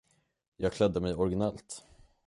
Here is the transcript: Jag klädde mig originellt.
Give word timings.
Jag 0.57 0.73
klädde 0.73 0.99
mig 0.99 1.15
originellt. 1.15 1.83